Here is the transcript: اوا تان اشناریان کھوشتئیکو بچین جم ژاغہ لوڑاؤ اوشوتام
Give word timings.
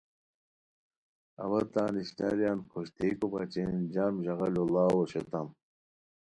اوا 1.43 1.59
تان 1.73 1.93
اشناریان 2.03 2.57
کھوشتئیکو 2.69 3.27
بچین 3.31 3.71
جم 3.93 4.13
ژاغہ 4.23 4.47
لوڑاؤ 4.53 4.93
اوشوتام 4.99 5.47